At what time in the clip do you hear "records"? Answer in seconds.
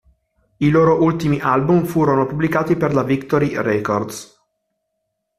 3.61-4.35